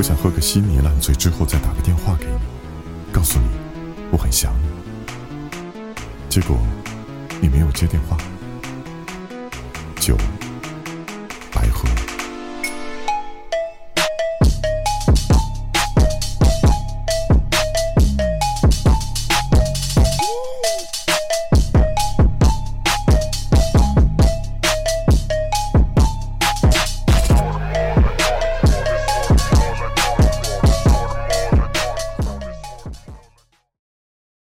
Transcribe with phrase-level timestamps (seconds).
[0.00, 2.32] 我想喝个稀泥烂醉之后再打个电话给你
[3.12, 3.44] 告诉你
[4.10, 4.66] 我很想你。
[6.26, 6.56] 结果
[7.38, 8.16] 你没有接电话。
[9.96, 10.16] 九